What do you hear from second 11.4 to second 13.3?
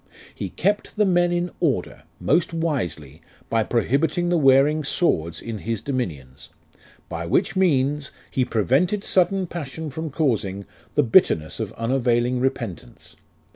of unavailing repentance.